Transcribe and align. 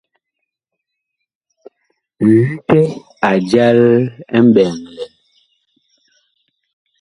Ŋetɛ 2.33 2.81
a 3.29 3.31
jal 3.49 3.79
mɓɛɛŋ 4.47 4.81
lɛn. 4.95 5.11